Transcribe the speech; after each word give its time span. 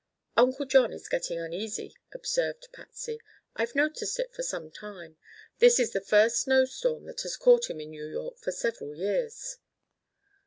"Uncle 0.35 0.65
John 0.65 0.91
is 0.91 1.07
getting 1.07 1.39
uneasy," 1.39 1.95
observed 2.11 2.69
Patsy. 2.71 3.21
"I've 3.55 3.75
noticed 3.75 4.19
it 4.19 4.33
for 4.33 4.41
some 4.41 4.71
time. 4.71 5.17
This 5.59 5.79
is 5.79 5.91
the 5.91 6.01
first 6.01 6.39
snowstorm 6.41 7.05
that 7.05 7.21
has 7.21 7.37
caught 7.37 7.69
him 7.69 7.79
in 7.79 7.91
New 7.91 8.07
York 8.07 8.39
for 8.39 8.51
several 8.51 8.95
years." 8.95 9.57